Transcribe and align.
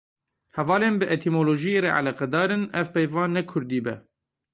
Hevalên 0.55 0.95
bi 0.99 1.05
etîmolojiyê 1.15 1.79
re 1.83 1.91
eleqedar 1.99 2.49
in, 2.55 2.63
ev 2.79 2.87
peyva 2.93 3.23
ne 3.35 3.41
kurdî 3.49 3.79
be? 3.85 3.95